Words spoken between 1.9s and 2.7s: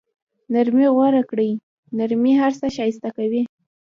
نرمي هر څه